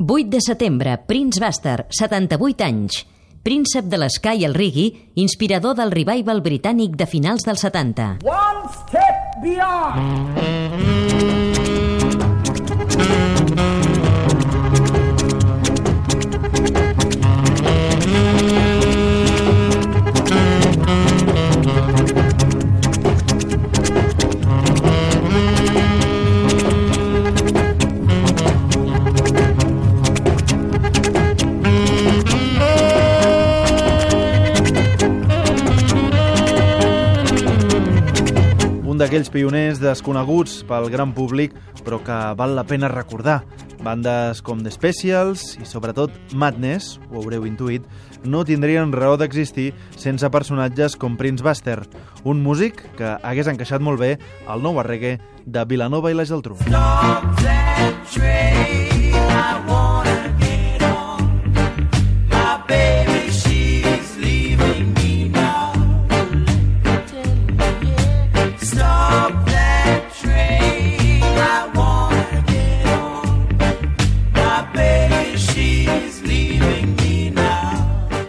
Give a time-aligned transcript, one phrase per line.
[0.00, 3.00] 8 de setembre, Prince Buster, 78 anys.
[3.42, 8.06] Príncep de l'esca i el reggae, inspirador del revival britànic de finals dels 70.
[8.22, 11.47] One step beyond.
[38.98, 41.52] D'aquells pioners desconeguts pel gran públic,
[41.86, 43.44] però que val la pena recordar.
[43.78, 47.86] Bandes com The Specials i sobretot Madness, ho haureu intuït,
[48.26, 51.78] no tindrien raó d'existir sense personatges com Prince Buster,
[52.26, 54.16] un músic que hagués encaixat molt bé
[54.50, 56.58] al nou reggae de Vilanova i la Geltrú.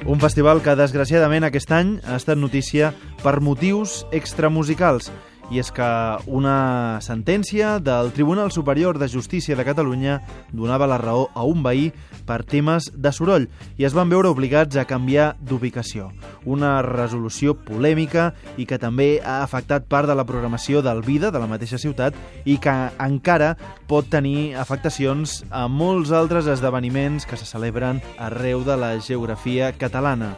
[0.10, 2.90] Un festival que, desgraciadament, aquest any ha estat notícia
[3.22, 5.12] per motius extramusicals.
[5.54, 5.86] I és que
[6.28, 10.20] una sentència del Tribunal Superior de Justícia de Catalunya
[10.52, 11.88] donava la raó a un veí
[12.28, 16.10] per temes de soroll i es van veure obligats a canviar d'ubicació.
[16.46, 21.40] Una resolució polèmica i que també ha afectat part de la programació del Vida de
[21.40, 22.16] la mateixa ciutat
[22.46, 23.56] i que encara
[23.88, 30.36] pot tenir afectacions a molts altres esdeveniments que se celebren arreu de la geografia catalana.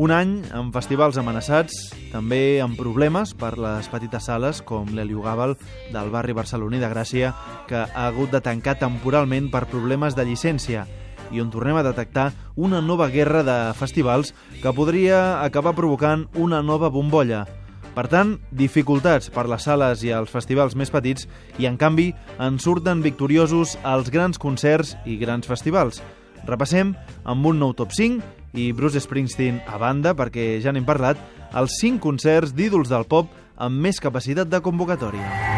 [0.00, 1.74] Un any amb festivals amenaçats,
[2.12, 5.56] també amb problemes per les petites sales com l'Heliogàbal
[5.92, 7.34] del barri barceloní de Gràcia,
[7.68, 10.86] que ha hagut de tancar temporalment per problemes de llicència
[11.30, 16.62] i on tornem a detectar una nova guerra de festivals que podria acabar provocant una
[16.62, 17.46] nova bombolla.
[17.94, 21.26] Per tant, dificultats per les sales i els festivals més petits
[21.58, 25.98] i, en canvi, en surten victoriosos els grans concerts i grans festivals.
[26.46, 26.94] Repassem
[27.28, 28.22] amb un nou top 5
[28.54, 31.18] i Bruce Springsteen a banda, perquè ja n'hem parlat,
[31.54, 33.30] els 5 concerts d'ídols del pop
[33.60, 35.49] amb més capacitat de convocatòria.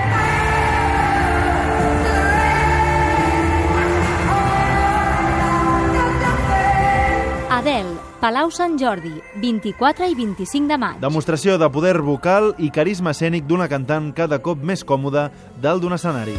[8.22, 10.98] Palau Sant Jordi, 24 i 25 de maig.
[11.02, 15.24] Demostració de poder vocal i carisma escènic d'una cantant cada cop més còmoda
[15.58, 16.36] dalt d'un escenari.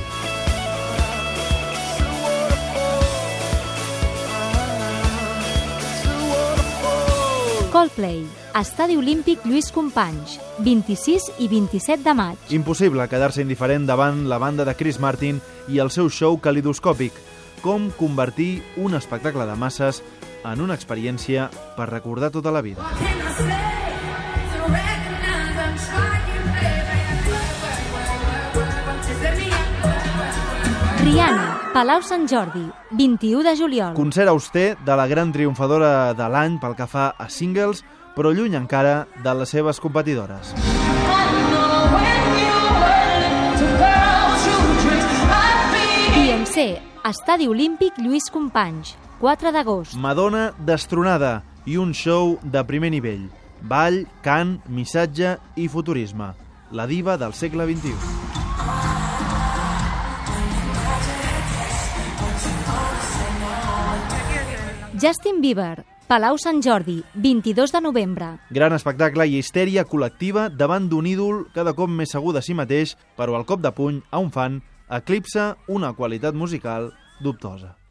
[7.73, 8.23] Coldplay,
[8.55, 12.47] Estadi Olímpic Lluís Companys, 26 i 27 de maig.
[12.55, 17.19] Impossible quedar-se indiferent davant la banda de Chris Martin i el seu show calidoscòpic.
[17.63, 20.01] Com convertir un espectacle de masses
[20.43, 21.47] en una experiència
[21.77, 22.83] per recordar tota la vida.
[31.03, 33.95] Rihanna, Palau Sant Jordi, 21 de juliol.
[33.95, 37.83] Concert auster de la gran triomfadora de l'any pel que fa a singles,
[38.15, 40.53] però lluny encara de les seves competidores.
[46.23, 49.97] IMC, Estadi Olímpic Lluís Companys, 4 d'agost.
[49.99, 53.25] Madonna destronada i un show de primer nivell.
[53.59, 56.29] Ball, cant, missatge i futurisme.
[56.71, 57.91] La diva del segle XXI.
[64.95, 68.37] Justin Bieber, Palau Sant Jordi, 22 de novembre.
[68.47, 72.95] Gran espectacle i histèria col·lectiva davant d'un ídol cada cop més segur de si mateix,
[73.19, 74.61] però el cop de puny a un fan
[74.93, 77.73] eclipsa una qualitat musical dubtosa.